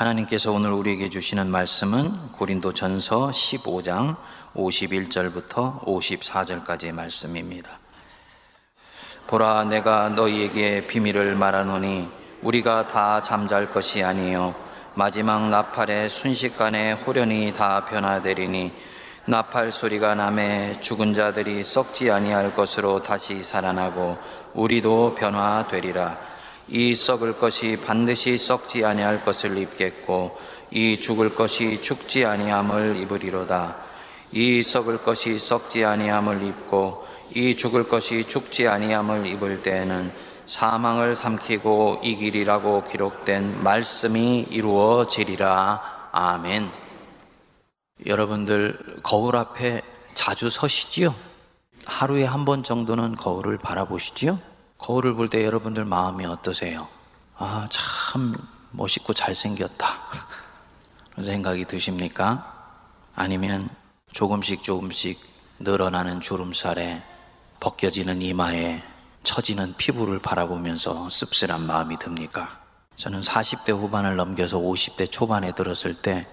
[0.00, 4.16] 하나님께서 오늘 우리에게 주시는 말씀은 고린도 전서 15장
[4.54, 7.68] 51절부터 54절까지의 말씀입니다.
[9.26, 12.08] 보라, 내가 너희에게 비밀을 말하노니
[12.40, 14.54] 우리가 다 잠잘 것이 아니요
[14.94, 18.72] 마지막 나팔의 순식간에 호련히 다 변화되리니
[19.26, 24.16] 나팔 소리가 남에 죽은 자들이 썩지 아니할 것으로 다시 살아나고
[24.54, 26.39] 우리도 변화되리라.
[26.70, 30.38] 이 썩을 것이 반드시 썩지 아니할 것을 입겠고
[30.70, 33.76] 이 죽을 것이 죽지 아니함을 입으리로다.
[34.32, 40.12] 이 썩을 것이 썩지 아니함을 입고 이 죽을 것이 죽지 아니함을 입을 때에는
[40.46, 46.08] 사망을 삼키고 이길이라고 기록된 말씀이 이루어지리라.
[46.12, 46.70] 아멘.
[48.06, 49.82] 여러분들 거울 앞에
[50.14, 51.14] 자주 서시지요?
[51.84, 54.38] 하루에 한 번 정도는 거울을 바라보시지요?
[54.80, 56.88] 거울을 볼 때 여러분들 마음이 어떠세요?
[57.36, 58.34] 아, 참
[58.72, 59.86] 멋있고 잘생겼다.
[61.12, 62.46] 그런 생각이 드십니까?
[63.14, 63.68] 아니면
[64.12, 65.20] 조금씩 조금씩
[65.58, 67.02] 늘어나는 주름살에
[67.60, 68.82] 벗겨지는 이마에
[69.22, 72.58] 처지는 피부를 바라보면서 씁쓸한 마음이 듭니까?
[72.96, 76.26] 저는 40대 후반을 넘겨서 50대 초반에 들었을 때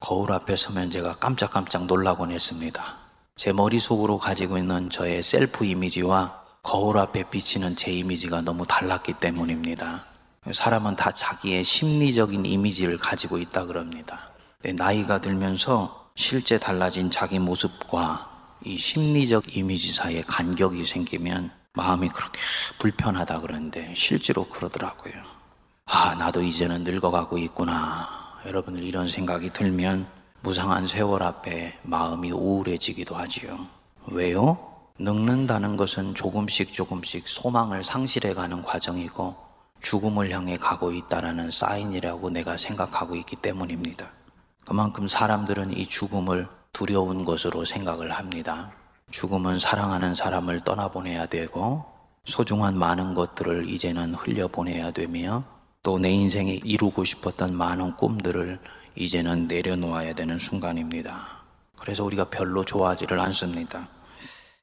[0.00, 2.96] 거울 앞에 서면 제가 깜짝깜짝 놀라곤 했습니다.
[3.36, 10.06] 제 머릿속으로 가지고 있는 저의 셀프 이미지와 거울 앞에 비치는 제 이미지가 너무 달랐기 때문입니다.
[10.50, 14.26] 사람은 다 자기의 심리적인 이미지를 가지고 있다 그럽니다.
[14.74, 22.40] 나이가 들면서 실제 달라진 자기 모습과 이 심리적 이미지 사이에 간격이 생기면 마음이 그렇게
[22.78, 25.14] 불편하다 그러는데 실제로 그러더라고요.
[25.84, 28.08] 아, 나도 이제는 늙어가고 있구나.
[28.46, 30.06] 여러분들 이런 생각이 들면
[30.40, 33.66] 무상한 세월 앞에 마음이 우울해지기도 하지요.
[34.06, 34.73] 왜요?
[35.00, 39.34] 늙는다는 것은 조금씩 조금씩 소망을 상실해가는 과정이고
[39.82, 44.08] 죽음을 향해 가고 있다라는 사인이라고 내가 생각하고 있기 때문입니다.
[44.64, 48.70] 그만큼 사람들은 이 죽음을 두려운 것으로 생각을 합니다.
[49.10, 51.84] 죽음은 사랑하는 사람을 떠나보내야 되고
[52.24, 55.42] 소중한 많은 것들을 이제는 흘려보내야 되며
[55.82, 58.60] 또 내 인생에 이루고 싶었던 많은 꿈들을
[58.94, 61.42] 이제는 내려놓아야 되는 순간입니다.
[61.76, 63.88] 그래서 우리가 별로 좋아하지를 않습니다.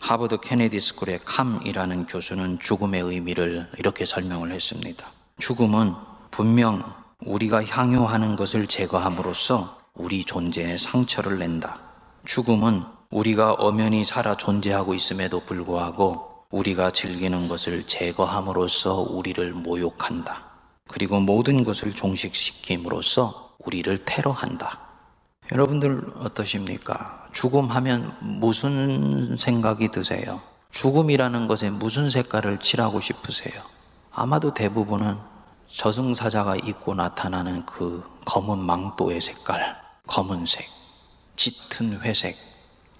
[0.01, 5.07] 하버드 케네디 스쿨의 캄이라는 교수는 죽음의 의미를 이렇게 설명을 했습니다.
[5.39, 5.93] 죽음은
[6.31, 6.83] 분명
[7.23, 11.79] 우리가 향유하는 것을 제거함으로써 우리 존재에 상처를 낸다.
[12.25, 20.45] 죽음은 우리가 엄연히 살아 존재하고 있음에도 불구하고 우리가 즐기는 것을 제거함으로써 우리를 모욕한다.
[20.87, 24.79] 그리고 모든 것을 종식시킴으로써 우리를 테러한다.
[25.51, 27.20] 여러분들 어떠십니까?
[27.31, 30.41] 죽음하면 무슨 생각이 드세요?
[30.71, 33.61] 죽음이라는 것에 무슨 색깔을 칠하고 싶으세요?
[34.11, 35.17] 아마도 대부분은
[35.67, 39.77] 저승사자가 입고 나타나는 그 검은 망토의 색깔,
[40.07, 40.67] 검은색,
[41.37, 42.35] 짙은 회색,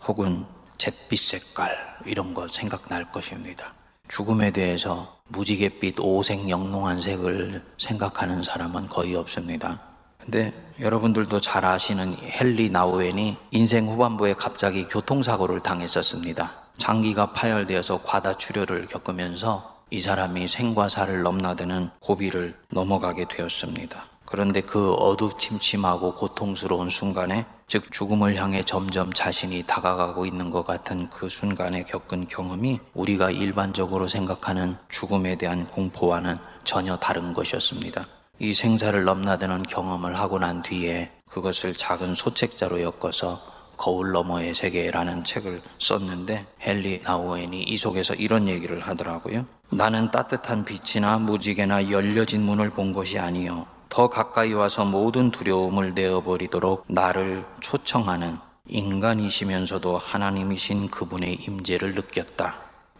[0.07, 0.45] 혹은
[0.77, 3.73] 잿빛 색깔, 이런 거 생각날 것입니다.
[4.07, 9.79] 죽음에 대해서 무지갯빛 오색 영롱한 색을 생각하는 사람은 거의 없습니다.
[10.23, 16.51] 근데 여러분들도 잘 아시는 헨리 나우엔이 인생 후반부에 갑자기 교통사고를 당했었습니다.
[16.77, 24.05] 장기가 파열되어서 과다출혈을 겪으면서 이 사람이 생과 사를 넘나드는 고비를 넘어가게 되었습니다.
[24.25, 31.27] 그런데 그 어두침침하고 고통스러운 순간에 즉 죽음을 향해 점점 자신이 다가가고 있는 것 같은 그
[31.27, 38.05] 순간에 겪은 경험이 우리가 일반적으로 생각하는 죽음에 대한 공포와는 전혀 다른 것이었습니다.
[38.43, 43.39] 이 생사를 넘나드는 경험을 하고 난 뒤에 그것을 작은 소책자로 엮어서
[43.77, 49.45] 거울 너머의 세계라는 책을 썼는데 헨리 나우엔이 이 속에서 이런 얘기를 하더라고요.
[49.69, 53.67] 나는 따뜻한 빛이나 무지개나 열려진 문을 본 것이 아니요.
[53.89, 62.55] 더 가까이 와서 모든 두려움을 내어버리도록 나를 초청하는 인간이시면서도 하나님이신 그분의 임재를 느꼈다.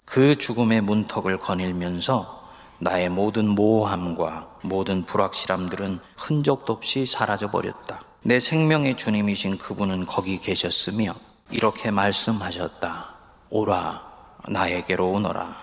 [0.05, 2.40] 그 죽음의 문턱을 거닐면서
[2.81, 8.01] 나의 모든 모호함과 모든 불확실함들은 흔적도 없이 사라져 버렸다.
[8.23, 11.13] 내 생명의 주님이신 그분은 거기 계셨으며
[11.51, 13.15] 이렇게 말씀하셨다.
[13.51, 14.01] 오라,
[14.47, 15.55] 나에게로 오너라.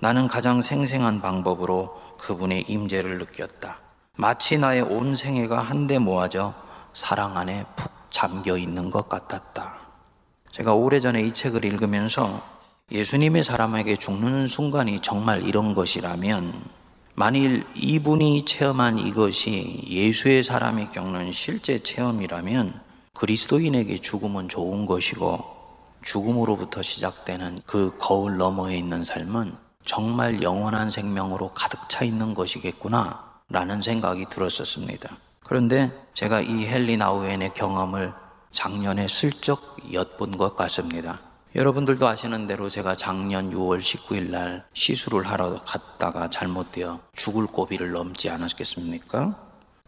[0.00, 3.78] 나는 가장 생생한 방법으로 그분의 임재를 느꼈다.
[4.16, 6.52] 마치 나의 온 생애가 한데 모아져
[6.92, 9.78] 사랑 안에 푹 잠겨 있는 것 같았다.
[10.52, 12.42] 제가 오래전에 이 책을 읽으면서
[12.92, 16.54] 예수님의 사람에게 죽는 순간이 정말 이런 것이라면
[17.16, 22.80] 만일 이분이 체험한 이것이 예수의 사람이 겪는 실제 체험이라면
[23.12, 25.44] 그리스도인에게 죽음은 좋은 것이고
[26.04, 33.82] 죽음으로부터 시작되는 그 거울 너머에 있는 삶은 정말 영원한 생명으로 가득 차 있는 것이겠구나 라는
[33.82, 35.16] 생각이 들었었습니다.
[35.42, 38.12] 그런데 제가 이 헨리 나우엔의 경험을
[38.52, 41.18] 작년에 슬쩍 엿본 것 같습니다.
[41.56, 48.30] 여러분들도 아시는 대로 제가 작년 6월 19일 날 시술을 하러 갔다가 잘못되어 죽을 고비를 넘지
[48.30, 49.34] 않았겠습니까?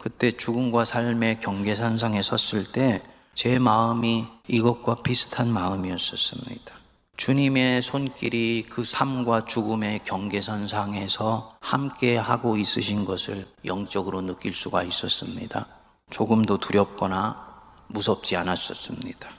[0.00, 3.02] 그때 죽음과 삶의 경계선상에 섰을 때
[3.38, 6.74] 제 마음이 이것과 비슷한 마음이었었습니다.
[7.16, 15.66] 주님의 손길이 그 삶과 죽음의 경계선상에서 함께 하고 있으신 것을 영적으로 느낄 수가 있었습니다.
[16.10, 19.37] 조금도 두렵거나 무섭지 않았었습니다.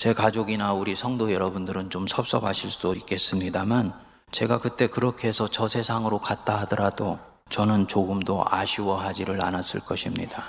[0.00, 3.92] 제 가족이나 우리 성도 여러분들은 좀 섭섭하실 수도 있겠습니다만
[4.32, 7.18] 제가 그때 그렇게 해서 저 세상으로 갔다 하더라도
[7.50, 10.44] 저는 조금도 아쉬워하지를 않았을 것입니다.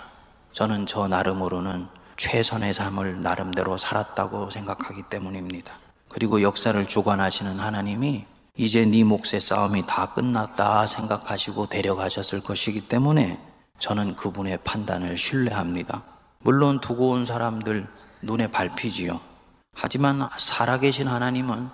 [0.54, 5.74] 저는 저 나름으로는 최선의 삶을 나름대로 살았다고 생각하기 때문입니다.
[6.08, 8.24] 그리고 역사를 주관하시는 하나님이
[8.56, 13.38] 이제 네 몫의 싸움이 다 끝났다 생각하시고 데려가셨을 것이기 때문에
[13.80, 16.04] 저는 그분의 판단을 신뢰합니다.
[16.40, 17.86] 물론 두고 온 사람들
[18.22, 19.31] 눈에 밟히지요.
[19.74, 21.70] 하지만 살아계신 하나님은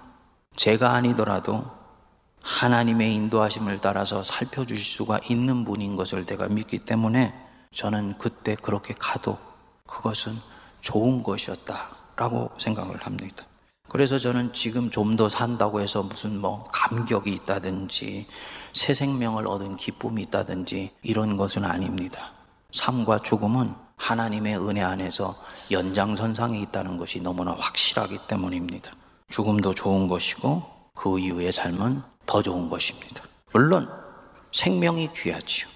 [0.55, 1.65] 제가 아니더라도
[2.41, 7.33] 하나님의 인도하심을 따라서 살펴주실 수가 있는 분인 것을 내가 믿기 때문에
[7.73, 9.37] 저는 그때 그렇게 가도
[9.85, 10.37] 그것은
[10.81, 13.45] 좋은 것이었다라고 생각을 합니다.
[13.89, 18.27] 그래서 저는 지금 좀 더 산다고 해서 무슨 뭐 감격이 있다든지
[18.73, 22.33] 새 생명을 얻은 기쁨이 있다든지 이런 것은 아닙니다.
[22.71, 25.35] 삶과 죽음은 하나님의 은혜 안에서
[25.69, 28.91] 연장선상에 있다는 것이 너무나 확실하기 때문입니다.
[29.29, 30.63] 죽음도 좋은 것이고
[30.93, 33.23] 그 이후의 삶은 더 좋은 것입니다.
[33.51, 33.89] 물론
[34.53, 35.67] 생명이 귀하지요.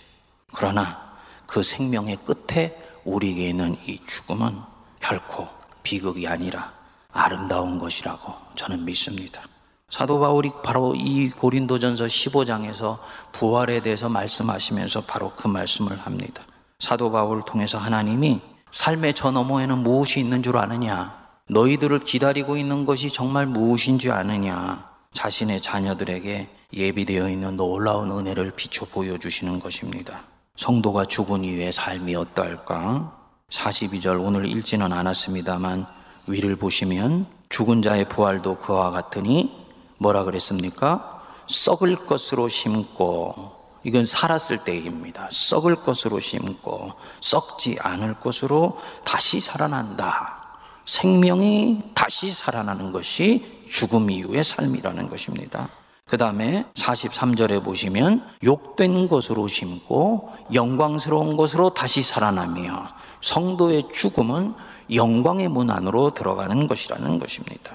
[0.54, 1.12] 그러나
[1.46, 4.62] 그 생명의 끝에 우리에게 있는 이 죽음은
[5.00, 5.48] 결코
[5.84, 6.74] 비극이 아니라
[7.12, 9.42] 아름다운 것이라고 저는 믿습니다.
[9.90, 13.00] 사도 바울이 바로 이 고린도전서 15장에서
[13.34, 16.44] 부활에 대해서 말씀하시면서 바로 그 말씀을 합니다.
[16.82, 18.42] 사도 바울을 통해서 하나님이
[18.72, 21.16] 삶의 저 너머에는 무엇이 있는 줄 아느냐?
[21.48, 24.90] 너희들을 기다리고 있는 것이 정말 무엇인지 아느냐?
[25.14, 30.22] 자신의 자녀들에게 예비되어 있는 놀라운 은혜를 비춰 보여주시는 것입니다.
[30.56, 33.16] 성도가 죽은 이후의 삶이 어떨까?
[33.50, 35.86] 42절 오늘 읽지는 않았습니다만
[36.28, 39.54] 위를 보시면 죽은 자의 부활도 그와 같으니
[40.00, 41.22] 뭐라 그랬습니까?
[41.46, 45.28] 썩을 것으로 심고 이건 살았을 때입니다.
[45.32, 50.42] 썩을 것으로 심고 썩지 않을 것으로 다시 살아난다.
[50.86, 55.70] 생명이 다시 살아나는 것이 죽음 이후의 삶이라는 것입니다.
[56.06, 62.90] 그 다음에 43절에 보시면 욕된 것으로 심고 영광스러운 것으로 다시 살아나며
[63.22, 64.54] 성도의 죽음은
[64.94, 67.72] 영광의 문 안으로 들어가는 것이라는 것입니다.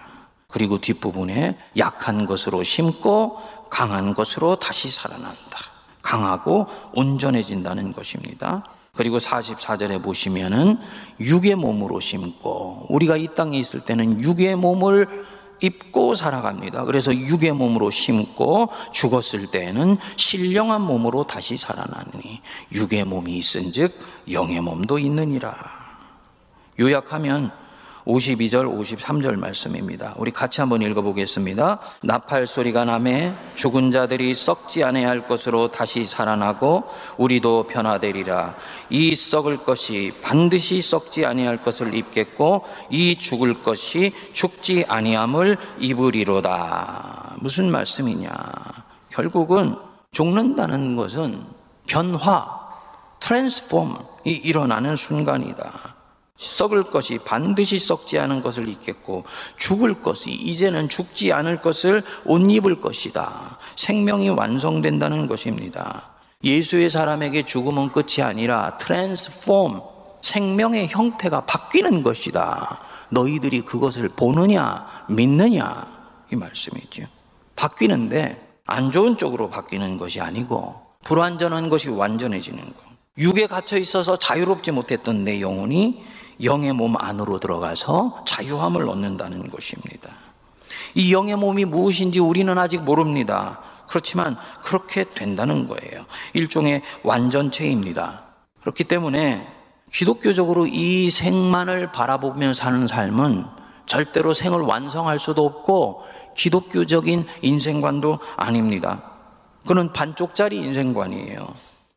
[0.49, 5.76] 그리고 뒷부분에 약한 것으로 심고 강한 것으로 다시 살아난다.
[6.07, 8.65] 강하고 온전해진다는 것입니다.
[8.95, 10.79] 그리고 44절에 보시면은
[11.21, 15.27] 육의 몸으로 심고 우리가 이 땅에 있을 때는 육의 몸을
[15.61, 16.85] 입고 살아갑니다.
[16.85, 22.41] 그래서 육의 몸으로 심고 죽었을 때에는 신령한 몸으로 다시 살아나니
[22.73, 23.93] 육의 몸이 있은즉
[24.31, 25.55] 영의 몸도 있느니라.
[26.79, 27.51] 요약하면
[28.07, 30.15] 52절, 53절 말씀입니다.
[30.17, 31.81] 우리 같이 한번 읽어보겠습니다.
[32.03, 36.85] 나팔 소리가 남에 죽은 자들이 썩지 아니할 것으로 다시 살아나고
[37.19, 38.55] 우리도 변화되리라.
[38.91, 47.37] 이 썩을 것이 반드시 썩지 아니할 것을 입겠고 이 죽을 것이 죽지 아니함을 입으리로다.
[47.41, 48.31] 무슨 말씀이냐?
[49.11, 49.77] 결국은
[50.13, 51.45] 죽는다는 것은
[51.89, 52.47] 변화,
[53.21, 55.96] 트랜스폼이 일어나는 순간이다.
[56.37, 59.25] 썩을 것이 반드시 썩지 않은 것을 입겠고
[59.57, 63.59] 죽을 것이 이제는 죽지 않을 것을 옷 입을 것이다.
[63.77, 66.11] 생명이 완성된다는 것입니다.
[66.45, 69.83] 예수의 사람에게 죽음은 끝이 아니라 트랜스폼
[70.21, 72.81] 생명의 형태가 바뀌는 것이다.
[73.11, 75.87] 너희들이 그것을 보느냐 믿느냐
[76.33, 77.05] 이 말씀이죠.
[77.55, 82.87] 바뀌는데 안 좋은 쪽으로 바뀌는 것이 아니고 불완전한 것이 완전해지는 것.
[83.19, 86.05] 육에 갇혀 있어서 자유롭지 못했던 내 영혼이
[86.43, 90.11] 영의 몸 안으로 들어가서 자유함을 얻는다는 것입니다.
[90.95, 93.61] 이 영의 몸이 무엇인지 우리는 아직 모릅니다.
[93.89, 96.07] 그렇지만 그렇게 된다는 거예요.
[96.33, 98.25] 일종의 완전체입니다.
[98.61, 99.47] 그렇기 때문에
[99.93, 103.47] 기독교적으로 이 생만을 바라보며 사는 삶은
[103.87, 106.03] 절대로 생을 완성할 수도 없고
[106.37, 109.03] 기독교적인 인생관도 아닙니다.
[109.67, 111.47] 그는 반쪽짜리 인생관이에요.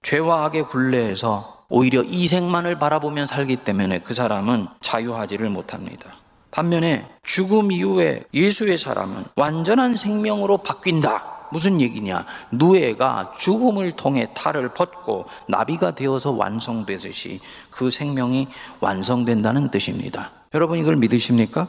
[0.03, 6.15] 죄와 악의 굴레에서 오히려 이생만을 바라보며 살기 때문에 그 사람은 자유하지를 못합니다.
[6.51, 11.47] 반면에 죽음 이후에 예수의 사람은 완전한 생명으로 바뀐다.
[11.51, 12.25] 무슨 얘기냐?
[12.51, 18.47] 누에가 죽음을 통해 탈을 벗고 나비가 되어서 완성되듯이 그 생명이
[18.79, 20.31] 완성된다는 뜻입니다.
[20.53, 21.67] 여러분 이걸 믿으십니까?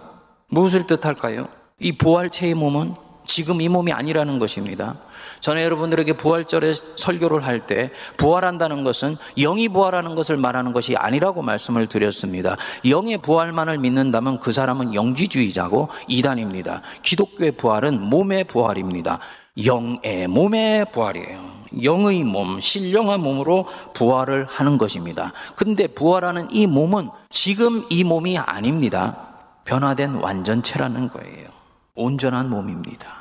[0.48, 1.48] 무엇을 뜻할까요?
[1.78, 2.94] 이 부활체의 몸은
[3.30, 4.96] 지금 이 몸이 아니라는 것입니다.
[5.38, 11.86] 전에 여러분들에게 부활절에 설교를 할 때 부활한다는 것은 영이 부활하는 것을 말하는 것이 아니라고 말씀을
[11.86, 12.56] 드렸습니다.
[12.88, 16.82] 영의 부활만을 믿는다면 그 사람은 영지주의자고 이단입니다.
[17.02, 19.20] 기독교의 부활은 몸의 부활입니다.
[19.64, 21.60] 영의 몸의 부활이에요.
[21.84, 25.32] 영의 몸, 신령한 몸으로 부활을 하는 것입니다.
[25.54, 29.28] 근데 부활하는 이 몸은 지금 이 몸이 아닙니다.
[29.66, 31.48] 변화된 완전체라는 거예요.
[31.94, 33.19] 온전한 몸입니다.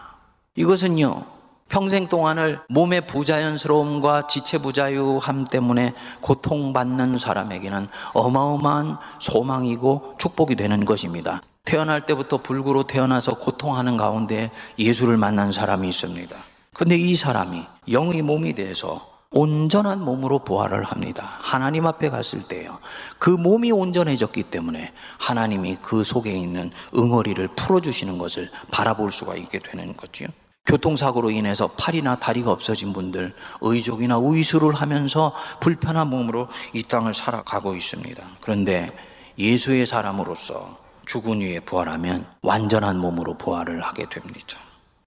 [0.56, 1.24] 이것은요,
[1.70, 11.44] 평생 동안을 몸의 부자연스러움과 지체 부자유함 때문에 고통받는 사람에게는 어마어마한 소망이고 축복이 되는 것입니다.
[11.66, 16.36] 태어날 때부터 불구로 태어나서 고통하는 가운데 예수를 만난 사람이 있습니다.
[16.74, 21.38] 근데 이 사람이 영의 몸이 돼서 온전한 몸으로 부활을 합니다.
[21.40, 22.80] 하나님 앞에 갔을 때요.
[23.20, 29.96] 그 몸이 온전해졌기 때문에 하나님이 그 속에 있는 응어리를 풀어주시는 것을 바라볼 수가 있게 되는
[29.96, 30.30] 거지요.
[30.66, 38.24] 교통사고로 인해서 팔이나 다리가 없어진 분들, 의족이나 우이수를 하면서 불편한 몸으로 이 땅을 살아가고 있습니다.
[38.42, 38.92] 그런데
[39.38, 44.58] 예수의 사람으로서 죽은 후에 부활하면 완전한 몸으로 부활을 하게 됩니다.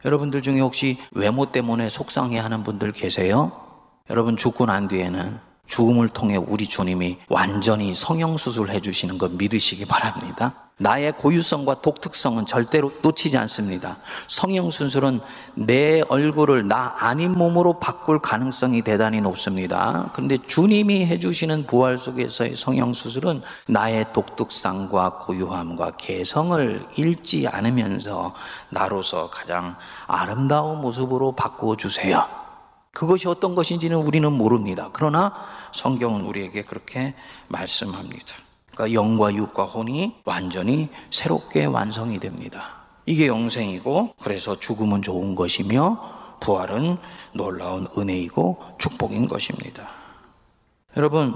[0.04, 3.71] 여러분들 중에 혹시 외모 때문에 속상해 하는 분들 계세요?
[4.12, 10.52] 여러분 죽고 난 뒤에는 죽음을 통해 우리 주님이 완전히 성형수술 해주시는 것 믿으시기 바랍니다.
[10.76, 13.96] 나의 고유성과 독특성은 절대로 놓치지 않습니다.
[14.28, 15.20] 성형수술은
[15.54, 20.10] 내 얼굴을 나 아닌 몸으로 바꿀 가능성이 대단히 높습니다.
[20.12, 28.34] 그런데 주님이 해주시는 부활 속에서의 성형수술은 나의 독특성과 고유함과 개성을 잃지 않으면서
[28.68, 29.76] 나로서 가장
[30.06, 32.41] 아름다운 모습으로 바꾸어 주세요.
[32.92, 34.90] 그것이 어떤 것인지는 우리는 모릅니다.
[34.92, 35.34] 그러나
[35.74, 37.14] 성경은 우리에게 그렇게
[37.48, 38.36] 말씀합니다.
[38.70, 42.82] 그러니까 영과 육과 혼이 완전히 새롭게 완성이 됩니다.
[43.06, 46.98] 이게 영생이고 그래서 죽음은 좋은 것이며 부활은
[47.32, 49.88] 놀라운 은혜이고 축복인 것입니다.
[50.96, 51.34] 여러분,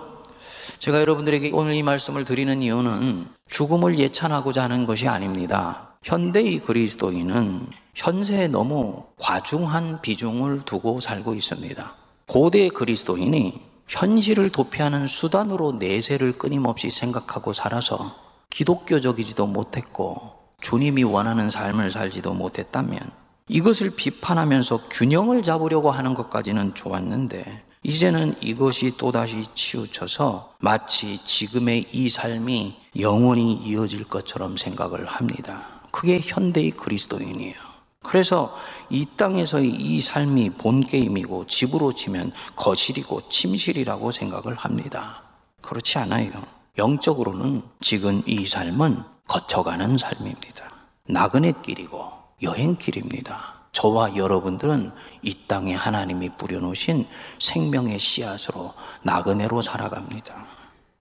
[0.79, 5.97] 제가 여러분들에게 오늘 이 말씀을 드리는 이유는 죽음을 예찬하고자 하는 것이 아닙니다.
[6.03, 11.95] 현대의 그리스도인은 현세에 너무 과중한 비중을 두고 살고 있습니다.
[12.26, 18.15] 고대 그리스도인이 현실을 도피하는 수단으로 내세를 끊임없이 생각하고 살아서
[18.50, 23.00] 기독교적이지도 못했고 주님이 원하는 삶을 살지도 못했다면
[23.49, 32.76] 이것을 비판하면서 균형을 잡으려고 하는 것까지는 좋았는데 이제는 이것이 또다시 치우쳐서 마치 지금의 이 삶이
[33.00, 35.81] 영원히 이어질 것처럼 생각을 합니다.
[35.93, 37.65] 그게 현대의 그리스도인이에요.
[38.07, 38.57] 그래서
[38.89, 45.23] 이 땅에서의 이 삶이 본 게임이고 집으로 치면 거실이고 침실이라고 생각을 합니다.
[45.61, 46.31] 그렇지 않아요.
[46.79, 50.65] 영적으로는 지금 이 삶은 거쳐가는 삶입니다.
[51.09, 53.57] 나그네 길이고 여행길입니다.
[53.73, 57.07] 저와 여러분들은 이 땅에 하나님이 뿌려놓으신
[57.41, 58.73] 생명의 씨앗으로
[59.03, 60.47] 나그네로 살아갑니다.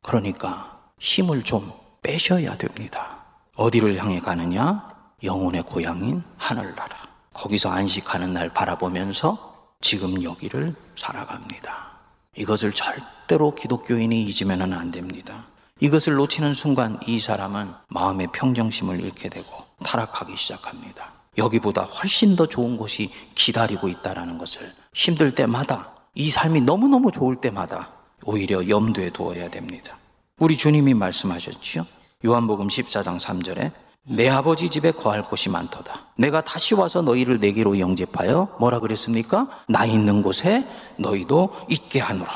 [0.02, 1.72] 그러니까 힘을 좀
[2.02, 3.24] 빼셔야 됩니다.
[3.56, 4.95] 어디를 향해 가느냐?
[5.25, 7.05] 영혼의 고향인 하늘나라.
[7.34, 11.91] 거기서 안식하는 날 바라보면서 지금 여기를 살아갑니다.
[12.38, 15.46] 이것을 절대로 기독교인이 잊으면 안 됩니다.
[15.79, 21.12] 이것을 놓치는 순간 이 사람은 마음의 평정심을 잃게 되고 타락하기 시작합니다.
[21.38, 27.89] 여기보다 훨씬 더 좋은 곳이 기다리고 있다는 것을 힘들 때마다 이 삶이 너무너무 좋을 때마다
[28.24, 29.98] 오히려 염두에 두어야 됩니다.
[30.39, 31.86] 우리 주님이 말씀하셨지요.
[32.25, 33.72] 요한복음 14장 3절에
[34.08, 36.06] 내 아버지 집에 거할 곳이 많도다.
[36.16, 39.48] 내가 다시 와서 너희를 내게로 영접하여 뭐라 그랬습니까?
[39.68, 40.64] 나 있는 곳에
[41.00, 42.32] 너희도 있게 하노라.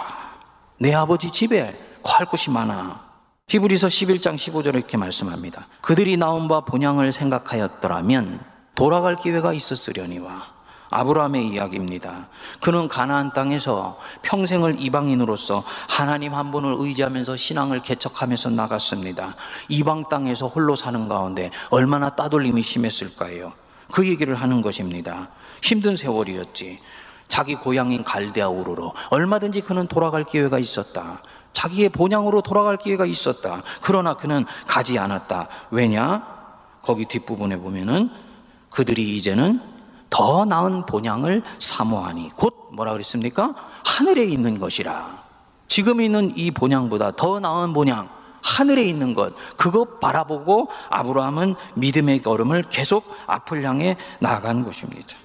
[0.80, 3.08] 내 아버지 집에 거할 곳이 많아.
[3.48, 5.68] 히브리서 11장 15절에 이렇게 말씀합니다.
[5.82, 8.40] 그들이 나온 바 본향을 생각하였더라면
[8.74, 10.59] 돌아갈 기회가 있었으려니와
[10.90, 12.28] 아브라함의 이야기입니다.
[12.62, 19.36] 그는 가나안 땅에서 평생을 이방인으로서 하나님 한 분을 의지하면서 신앙을 개척하면서 나갔습니다.
[19.68, 23.54] 이방 땅에서 홀로 사는 가운데 얼마나 따돌림이 심했을까요?
[23.92, 25.30] 그 얘기를 하는 것입니다.
[25.62, 26.80] 힘든 세월이었지.
[27.28, 31.22] 자기 고향인 갈대아 우르로 얼마든지 그는 돌아갈 기회가 있었다.
[31.54, 33.62] 자기의 본향으로 돌아갈 기회가 있었다.
[33.82, 35.48] 그러나 그는 가지 않았다.
[35.72, 36.40] 왜냐?
[36.82, 38.10] 거기 뒷부분에 보면은
[38.72, 39.62] 그들이 이제는
[40.10, 43.54] 더 나은 본향을 사모하니 곧 뭐라 그랬습니까?
[43.86, 45.24] 하늘에 있는 것이라.
[45.68, 48.10] 지금 있는 이 본향보다 더 나은 본향,
[48.42, 55.16] 하늘에 있는 것, 그것 바라보고 아브라함은 믿음의 걸음을 계속 앞을 향해 나아간 것입니다.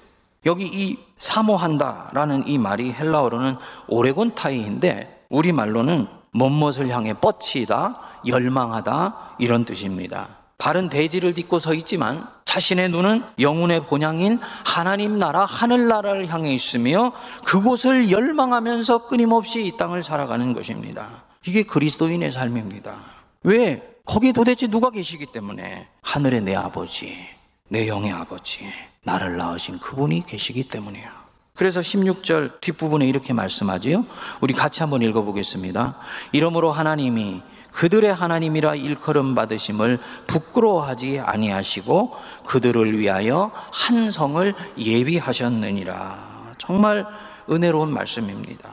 [0.45, 7.95] 여기 이 사모한다라는 이 말이 헬라어로는 오레곤타이인데 우리말로는 멋멋을 향해 뻗치다,
[8.27, 10.27] 열망하다 이런 뜻입니다.
[10.57, 17.11] 바른 대지를 딛고 서 있지만 자신의 눈은 영혼의 본향인 하나님 나라, 하늘나라를 향해 있으며
[17.43, 21.23] 그곳을 열망하면서 끊임없이 이 땅을 살아가는 것입니다.
[21.45, 22.95] 이게 그리스도인의 삶입니다.
[23.43, 23.97] 왜?
[24.05, 27.27] 거기에 도대체 누가 계시기 때문에 하늘의 내 아버지,
[27.67, 28.71] 내 영의 아버지,
[29.03, 31.09] 나를 낳으신 그분이 계시기 때문이에요.
[31.55, 34.05] 그래서 16절 뒷부분에 이렇게 말씀하지요.
[34.39, 35.97] 우리 같이 한번 읽어보겠습니다.
[36.31, 37.41] 이러므로 하나님이
[37.75, 42.15] 그들의 하나님이라 일컬음 받으심을 부끄러워하지 아니하시고
[42.45, 46.55] 그들을 위하여 한 성을 예비하셨느니라.
[46.57, 47.05] 정말
[47.51, 48.69] 은혜로운 말씀입니다.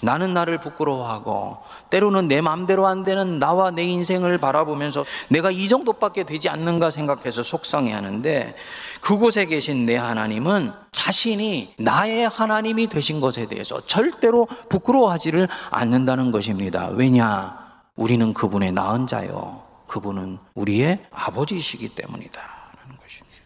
[0.00, 1.58] 나는 나를 부끄러워하고
[1.90, 7.42] 때로는 내 마음대로 안 되는 나와 내 인생을 바라보면서 내가 이 정도밖에 되지 않는가 생각해서
[7.42, 8.54] 속상해 하는데
[9.00, 16.88] 그곳에 계신 내 하나님은 자신이 나의 하나님이 되신 것에 대해서 절대로 부끄러워하지를 않는다는 것입니다.
[16.92, 17.65] 왜냐?
[17.96, 19.62] 우리는 그분의 낳은 자요.
[19.86, 22.40] 그분은 우리의 아버지이시기 때문이다.
[22.40, 23.38] 라는 것입니다.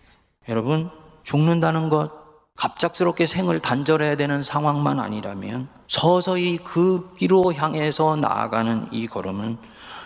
[0.48, 0.90] 여러분,
[1.22, 2.10] 죽는다는 것,
[2.56, 9.56] 갑작스럽게 생을 단절해야 되는 상황만 아니라면 서서히 그 길로 향해서 나아가는 이 걸음은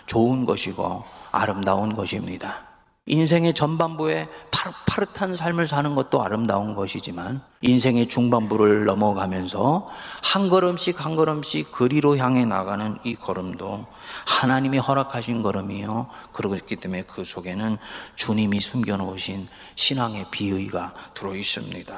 [0.05, 2.64] 좋은 것이고 아름다운 것입니다.
[3.07, 9.87] 인생의 전반부에 파릇파릇한 삶을 사는 것도 아름다운 것이지만 인생의 중반부를 넘어가면서
[10.23, 13.85] 한 걸음씩 한 걸음씩 그리로 향해 나가는 이 걸음도
[14.25, 16.07] 하나님이 허락하신 걸음이요.
[16.31, 17.77] 그렇기 때문에 그 속에는
[18.15, 21.95] 주님이 숨겨놓으신 신앙의 비의가 들어 있습니다.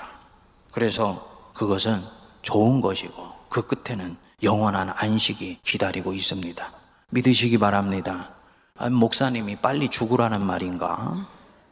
[0.71, 2.01] 그래서 그것은
[2.41, 6.69] 좋은 것이고 그 끝에는 영원한 안식이 기다리고 있습니다.
[7.11, 8.36] 믿으시기 바랍니다.
[8.91, 11.27] 목사님이 빨리 죽으라는 말인가?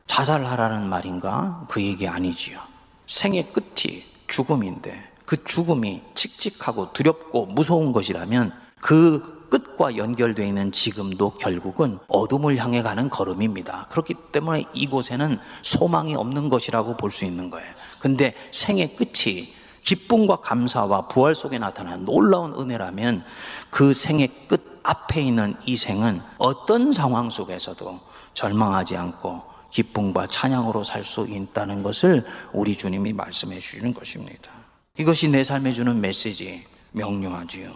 [0.07, 1.65] 자살하라는 말인가?
[1.69, 2.59] 그 얘기 아니지요.
[3.07, 11.99] 생의 끝이 죽음인데 그 죽음이 칙칙하고 두렵고 무서운 것이라면 그 끝과 연결되어 있는 지금도 결국은
[12.07, 13.87] 어둠을 향해 가는 걸음입니다.
[13.89, 17.71] 그렇기 때문에 이곳에는 소망이 없는 것이라고 볼 수 있는 거예요.
[17.99, 23.23] 근데 생의 끝이 기쁨과 감사와 부활 속에 나타난 놀라운 은혜라면
[23.69, 27.99] 그 생의 끝 앞에 있는 이 생은 어떤 상황 속에서도
[28.35, 34.51] 절망하지 않고 기쁨과 찬양으로 살 수 있다는 것을 우리 주님이 말씀해 주시는 것입니다.
[34.97, 37.71] 이것이 내 삶에 주는 메시지 명료하지요.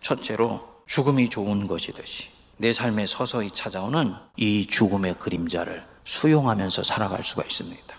[0.00, 7.96] 첫째로 죽음이 좋은 것이듯이 내 삶에 서서히 찾아오는 이 죽음의 그림자를 수용하면서 살아갈 수가 있습니다.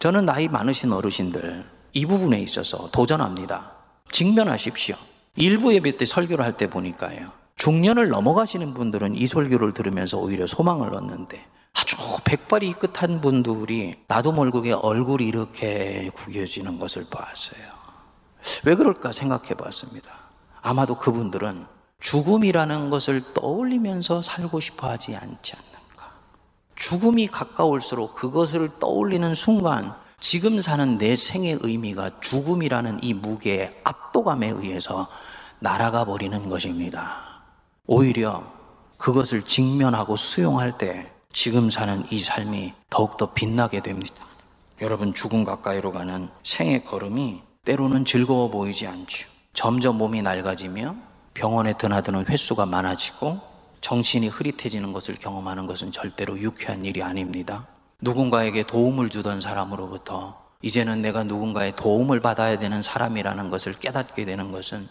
[0.00, 3.72] 저는 나이 많으신 어르신들 이 부분에 있어서 도전합니다.
[4.12, 4.96] 직면하십시오.
[5.36, 7.37] 일부 예배 때 설교를 할 때 보니까요.
[7.58, 11.44] 중년을 넘어가시는 분들은 이 설교를 들으면서 오히려 소망을 얻는데
[11.74, 17.60] 아주 백발이 끝한 분들이 나도 모르게 얼굴이 이렇게 구겨지는 것을 봤어요.
[18.64, 20.10] 왜 그럴까 생각해 봤습니다.
[20.62, 21.66] 아마도 그분들은
[22.00, 26.12] 죽음이라는 것을 떠올리면서 살고 싶어 하지 않지 않는가.
[26.76, 35.08] 죽음이 가까울수록 그것을 떠올리는 순간 지금 사는 내 생의 의미가 죽음이라는 이 무게의 압도감에 의해서
[35.58, 37.27] 날아가 버리는 것입니다.
[37.90, 38.44] 오히려
[38.98, 44.26] 그것을 직면하고 수용할 때 지금 사는 이 삶이 더욱더 빛나게 됩니다.
[44.82, 49.28] 여러분, 죽음 가까이로 가는 생의 걸음이 때로는 즐거워 보이지 않죠.
[49.54, 50.96] 점점 몸이 낡아지며
[51.32, 53.40] 병원에 드나드는 횟수가 많아지고
[53.80, 57.66] 정신이 흐릿해지는 것을 경험하는 것은 절대로 유쾌한 일이 아닙니다.
[58.02, 64.86] 누군가에게 도움을 주던 사람으로부터 이제는 내가 누군가의 도움을 받아야 되는 사람이라는 것을 깨닫게 되는 것은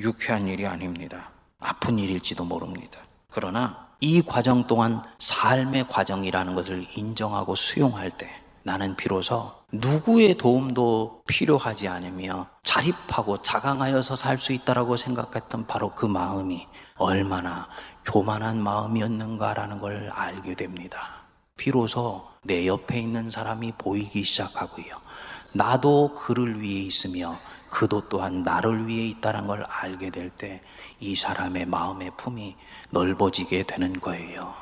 [0.00, 1.30] 유쾌한 일이 아닙니다.
[1.62, 3.00] 아픈 일일지도 모릅니다.
[3.30, 8.28] 그러나 이 과정 동안 삶의 과정이라는 것을 인정하고 수용할 때
[8.64, 16.66] 나는 비로소 누구의 도움도 필요하지 않으며 자립하고 자강하여서 살 수 있다라고 생각했던 바로 그 마음이
[16.96, 17.68] 얼마나
[18.04, 21.22] 교만한 마음이었는가라는 걸 알게 됩니다.
[21.56, 24.96] 비로소 내 옆에 있는 사람이 보이기 시작하고요.
[25.54, 27.36] 나도 그를 위해 있으며
[27.70, 30.60] 그도 또한 나를 위해 있다는 걸 알게 될 때
[31.02, 32.54] 이 사람의 마음의 품이
[32.90, 34.54] 넓어지게 되는 거예요.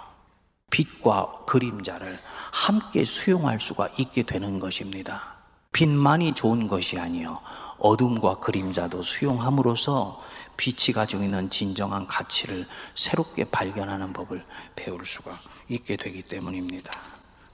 [0.70, 2.18] 빛과 그림자를
[2.50, 5.34] 함께 수용할 수가 있게 되는 것입니다.
[5.72, 7.40] 빛만이 좋은 것이 아니요.
[7.78, 10.20] 어둠과 그림자도 수용함으로써
[10.56, 14.42] 빛이 가지고 있는 진정한 가치를 새롭게 발견하는 법을
[14.76, 16.90] 배울 수가 있게 되기 때문입니다.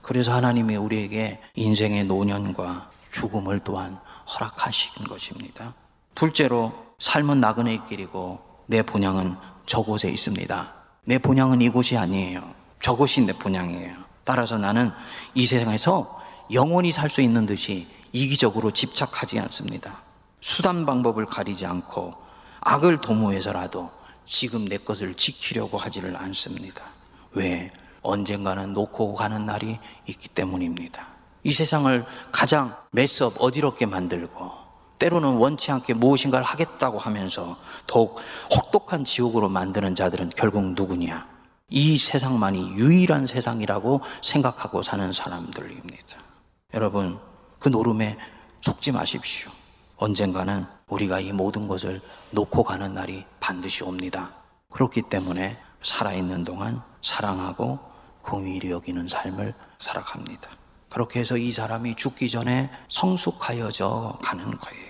[0.01, 5.73] 그래서 하나님이 우리에게 인생의 노년과 죽음을 또한 허락하신 것입니다.
[6.15, 10.73] 둘째로 삶은 나그네의 길이고 내 본향은 저곳에 있습니다.
[11.05, 12.53] 내 본향은 이곳이 아니에요.
[12.81, 13.95] 저곳이 내 본향이에요.
[14.23, 14.91] 따라서 나는
[15.33, 20.01] 이 세상에서 영원히 살 수 있는 듯이 이기적으로 집착하지 않습니다.
[20.41, 22.13] 수단 방법을 가리지 않고
[22.61, 23.89] 악을 도모해서라도
[24.25, 26.83] 지금 내 것을 지키려고 하지를 않습니다.
[27.31, 27.71] 왜?
[28.01, 31.07] 언젠가는 놓고 가는 날이 있기 때문입니다.
[31.43, 34.66] 이 세상을 가장 매섭 어지럽게 만들고
[34.99, 38.19] 때로는 원치 않게 무엇인가를 하겠다고 하면서 더욱
[38.55, 41.27] 혹독한 지옥으로 만드는 자들은 결국 누구냐?
[41.69, 46.17] 이 세상만이 유일한 세상이라고 생각하고 사는 사람들입니다.
[46.73, 47.19] 여러분,
[47.59, 48.17] 그 노름에
[48.61, 49.51] 속지 마십시오.
[49.97, 54.31] 언젠가는 우리가 이 모든 것을 놓고 가는 날이 반드시 옵니다.
[54.69, 57.79] 그렇기 때문에 살아있는 동안 사랑하고
[58.21, 60.49] 공의를 여기는 삶을 살아갑니다.
[60.89, 64.86] 그렇게 해서 이 사람이 죽기 전에 성숙하여져 가는 거예요.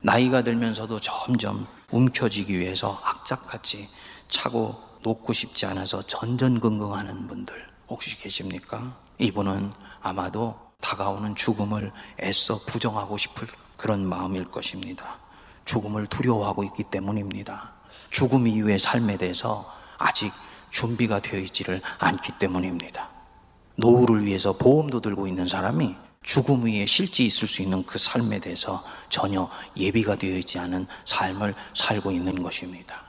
[0.00, 3.88] 나이가 들면서도 점점 움켜쥐기 위해서 악착같이
[4.28, 8.96] 차고 놓고 싶지 않아서 전전긍긍하는 분들 혹시 계십니까?
[9.18, 11.90] 이분은 아마도 다가오는 죽음을
[12.22, 15.18] 애써 부정하고 싶을 그런 마음일 것입니다.
[15.64, 17.72] 죽음을 두려워하고 있기 때문입니다.
[18.10, 20.32] 죽음 이후의 삶에 대해서 아직
[20.70, 23.08] 준비가 되어 있지를 않기 때문입니다.
[23.74, 28.84] 노후를 위해서 보험도 들고 있는 사람이 죽음 위에 실제 있을 수 있는 그 삶에 대해서
[29.08, 33.02] 전혀 예비가 되어 있지 않은 삶을 살고 있는 것입니다.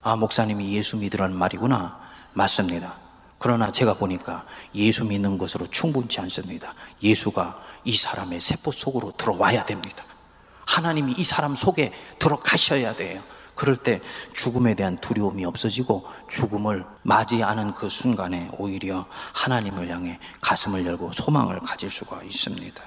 [0.00, 1.98] 아, 목사님이 예수 믿으라는 말이구나.
[2.34, 2.94] 맞습니다.
[3.38, 6.74] 그러나 제가 보니까 예수 믿는 것으로 충분치 않습니다.
[7.02, 10.04] 예수가 이 사람의 세포 속으로 들어와야 됩니다.
[10.66, 13.22] 하나님이 이 사람 속에 들어가셔야 돼요.
[13.56, 14.00] 그럴 때
[14.34, 21.90] 죽음에 대한 두려움이 없어지고 죽음을 맞이하는 그 순간에 오히려 하나님을 향해 가슴을 열고 소망을 가질
[21.90, 22.80] 수가 있습니다.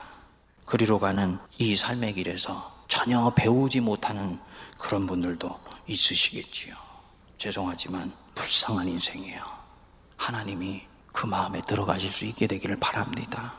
[0.65, 4.39] 그리로 가는 이 삶의 길에서 전혀 배우지 못하는
[4.77, 6.75] 그런 분들도 있으시겠지요.
[7.39, 9.43] 죄송하지만 불쌍한 인생이에요.
[10.17, 13.53] 하나님이 그 마음에 들어가실 수 있게 되기를 바랍니다.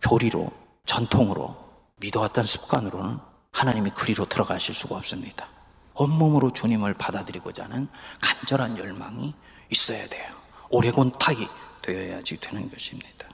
[0.00, 0.52] 교리로,
[0.84, 1.56] 전통으로,
[1.96, 3.18] 믿어왔던 습관으로는
[3.50, 5.48] 하나님이 그리로 들어가실 수가 없습니다.
[5.96, 7.88] 온몸으로 주님을 받아들이고자 하는
[8.20, 9.34] 간절한 열망이
[9.70, 10.32] 있어야 돼요.
[10.68, 11.46] 오래곤 타이
[11.82, 13.28] 되어야지 되는 것입니다.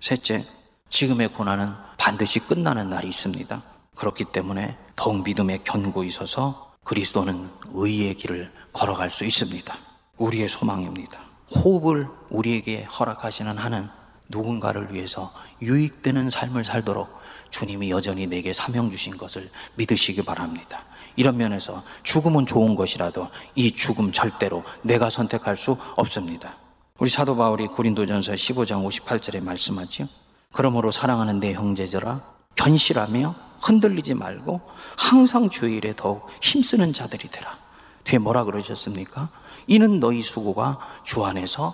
[0.00, 0.44] 셋째,
[0.90, 3.62] 지금의 고난은 반드시 끝나는 날이 있습니다.
[3.94, 9.76] 그렇기 때문에 더욱 믿음에 견고히 서서 그리스도는 의의 길을 걸어갈 수 있습니다.
[10.16, 11.20] 우리의 소망입니다.
[11.54, 13.88] 호흡을 우리에게 허락하시는 하는
[14.28, 17.08] 누군가를 위해서 유익되는 삶을 살도록
[17.50, 20.84] 주님이 여전히 내게 사명 주신 것을 믿으시기 바랍니다.
[21.18, 23.26] 이런 면에서 죽음은 좋은 것이라도
[23.56, 26.54] 이 죽음 절대로 내가 선택할 수 없습니다.
[27.00, 30.06] 우리 사도 바울이 고린도전서 15장 58절에 말씀하지요.
[30.52, 32.20] 그러므로 사랑하는 내 형제들아
[32.54, 34.60] 견실하며 흔들리지 말고
[34.96, 37.58] 항상 주일에 더욱 힘쓰는 자들이 되라.
[38.04, 39.28] 뒤에 뭐라 그러셨습니까?
[39.66, 41.70] 이는 너희 수고가 주 안에서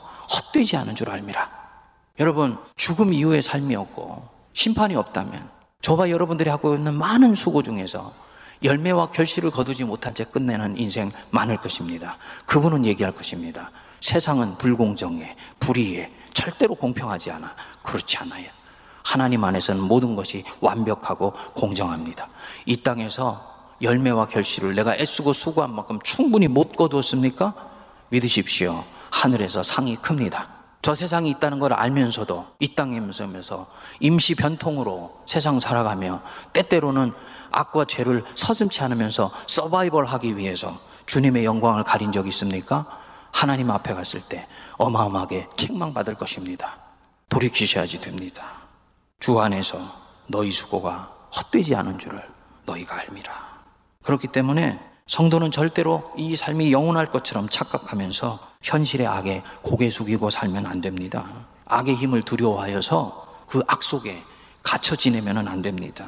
[0.57, 1.51] 헛되지 않은 줄 알미라.
[2.19, 5.51] 여러분, 죽음 이후의 삶이었고 심판이 없다면
[5.83, 8.24] 저와 여러분들이 하고 있는 많은 수고 중에서
[8.63, 12.17] 열매와 결실을 거두지 못한 채 끝내는 인생 많을 것입니다.
[12.47, 13.71] 그분은 얘기할 것입니다.
[14.01, 17.55] 세상은 불공정해, 불의해, 절대로 공평하지 않아.
[17.83, 18.47] 그렇지 않아요.
[19.03, 22.29] 하나님 안에서는 모든 것이 완벽하고 공정합니다.
[22.67, 27.55] 이 땅에서 열매와 결실을 내가 애쓰고 수고한 만큼 충분히 못 거두었습니까?
[28.09, 28.85] 믿으십시오.
[29.11, 30.49] 하늘에서 상이 큽니다.
[30.83, 33.67] 저 세상이 있다는 걸 알면서도 이 땅에 있으면서
[34.01, 36.21] 임시 변통으로 세상 살아가며
[36.53, 37.13] 때때로는
[37.55, 42.87] 악과 죄를 서슴치 않으면서 서바이벌 하기 위해서 주님의 영광을 가린 적이 있습니까?
[43.33, 44.47] 하나님 앞에 갔을 때
[44.79, 46.79] 어마어마하게 책망받을 것입니다.
[47.29, 48.43] 돌이키셔야지 됩니다.
[49.21, 49.79] 주 안에서
[50.27, 52.23] 너희 수고가 헛되지 않은 줄을
[52.67, 53.33] 너희가 알미라.
[54.03, 60.81] 그렇기 때문에 성도는 절대로 이 삶이 영원할 것처럼 착각하면서 현실의 악에 고개 숙이고 살면 안
[60.81, 61.27] 됩니다.
[61.67, 64.23] 악의 힘을 두려워하여서 그 악 속에
[64.63, 66.07] 갇혀 지내면 안 됩니다.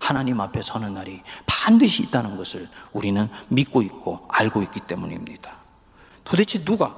[0.00, 5.58] 하나님 앞에 서는 날이 반드시 있다는 것을 우리는 믿고 있고 알고 있기 때문입니다.
[6.24, 6.96] 도대체 누가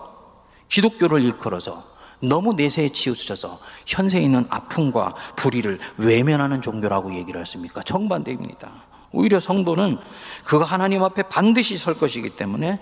[0.69, 1.85] 기독교를 일컬어서
[2.21, 7.83] 너무 내세에 치우쳐서 현세에 있는 아픔과 불의를 외면하는 종교라고 얘기를 했습니까?
[7.83, 8.71] 정반대입니다.
[9.11, 9.99] 오히려 성도는
[10.45, 12.81] 그가 하나님 앞에 반드시 설 것이기 때문에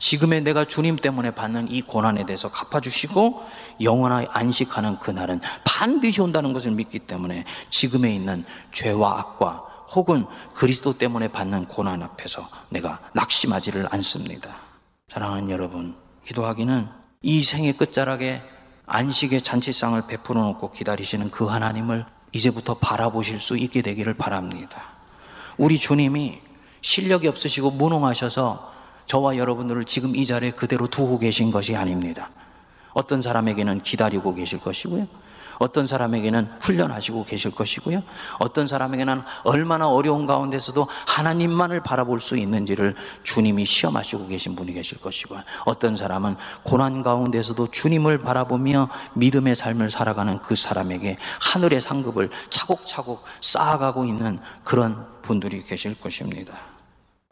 [0.00, 3.42] 지금의 내가 주님 때문에 받는 이 고난에 대해서 갚아주시고
[3.82, 11.28] 영원하게 안식하는 그날은 반드시 온다는 것을 믿기 때문에 지금에 있는 죄와 악과 혹은 그리스도 때문에
[11.28, 14.50] 받는 고난 앞에서 내가 낙심하지를 않습니다.
[15.12, 16.88] 사랑하는 여러분, 기도하기는
[17.22, 18.42] 이 생의 끝자락에
[18.86, 24.82] 안식의 잔치상을 베풀어 놓고 기다리시는 그 하나님을 이제부터 바라보실 수 있게 되기를 바랍니다.
[25.58, 26.40] 우리 주님이
[26.80, 28.70] 실력이 없으시고 무능하셔서
[29.10, 32.30] 저와 여러분들을 지금 이 자리에 그대로 두고 계신 것이 아닙니다.
[32.92, 35.08] 어떤 사람에게는 기다리고 계실 것이고요.
[35.58, 38.04] 어떤 사람에게는 훈련하시고 계실 것이고요.
[38.38, 42.94] 어떤 사람에게는 얼마나 어려운 가운데서도 하나님만을 바라볼 수 있는지를
[43.24, 50.38] 주님이 시험하시고 계신 분이 계실 것이고, 어떤 사람은 고난 가운데서도 주님을 바라보며 믿음의 삶을 살아가는
[50.38, 56.54] 그 사람에게 하늘의 상급을 차곡차곡 쌓아가고 있는 그런 분들이 계실 것입니다.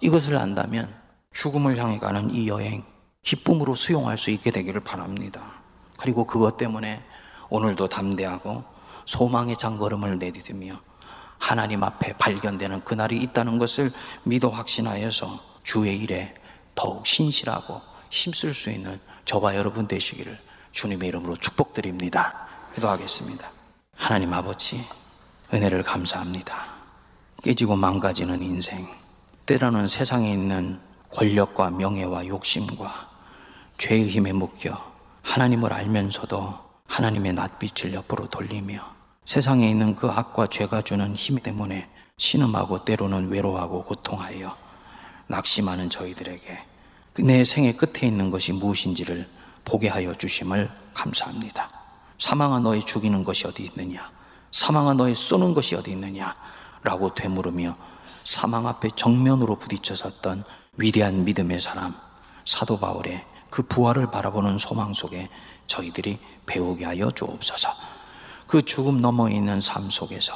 [0.01, 2.85] 이것을 안다면 죽음을 향해 가는 이 여행,
[3.23, 5.43] 기쁨으로 수용할 수 있게 되기를 바랍니다.
[5.97, 7.05] 그리고 그것 때문에
[7.51, 8.65] 오늘도 담대하고
[9.07, 10.79] 소망의 장걸음을 내디디며
[11.39, 13.93] 하나님 앞에 발견되는 그날이 있다는 것을
[14.25, 16.35] 믿어 확신하여서 주의 일에
[16.75, 20.39] 더욱 신실하고 힘쓸 수 있는 저와 여러분 되시기를
[20.73, 22.47] 주님의 이름으로 축복드립니다.
[22.75, 23.51] 기도하겠습니다.
[23.97, 24.85] 하나님 아버지,
[25.53, 26.55] 은혜를 감사합니다.
[27.43, 28.87] 깨지고 망가지는 인생,
[29.47, 30.81] 때로는 세상에 있는
[31.13, 33.09] 권력과 명예와 욕심과
[33.79, 34.93] 죄의 힘에 묶여
[35.23, 38.81] 하나님을 알면서도 하나님의 낯빛을 옆으로 돌리며
[39.25, 44.57] 세상에 있는 그 악과 죄가 주는 힘 때문에 신음하고 때로는 외로워하고 고통하여
[45.29, 46.59] 낙심하는 저희들에게
[47.21, 49.29] 내 생의 끝에 있는 것이 무엇인지를
[49.65, 51.71] 보게 하여 주심을 감사합니다.
[52.19, 54.11] 사망아 너희 죽이는 것이 어디 있느냐?
[54.51, 56.35] 사망아 너희 쏘는 것이 어디 있느냐?
[56.83, 57.77] 라고 되물으며
[58.25, 60.45] 사망 앞에 정면으로 부딪혀 섰던
[60.79, 61.95] 위대한 믿음의 사람
[62.45, 65.29] 사도 바울의 그 부활을 바라보는 소망 속에
[65.67, 67.69] 저희들이 배우게 하여 주옵소서.
[68.47, 70.33] 그 죽음 넘어 있는 삶 속에서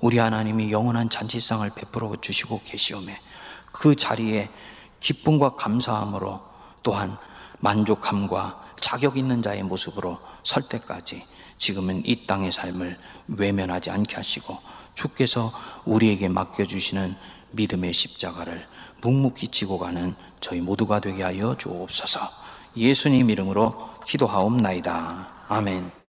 [0.00, 3.18] 우리 하나님이 영원한 잔치상을 베풀어 주시고 계시오매
[3.72, 4.50] 그 자리에
[5.00, 6.42] 기쁨과 감사함으로
[6.82, 7.16] 또한
[7.60, 11.24] 만족함과 자격 있는 자의 모습으로 설 때까지
[11.58, 14.58] 지금은 이 땅의 삶을 외면하지 않게 하시고
[14.94, 15.52] 주께서
[15.84, 17.16] 우리에게 맡겨주시는
[17.52, 18.66] 믿음의 십자가를
[19.06, 22.20] 묵묵히 지고 가는 저희 모두가 되게 하여 주옵소서
[22.76, 25.28] 예수님 이름으로 기도하옵나이다.
[25.48, 26.05] 아멘.